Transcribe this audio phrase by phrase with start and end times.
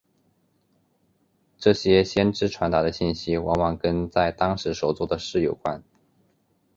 [1.59, 5.83] 这些先知传达的信息往往跟在当时所做的事有关。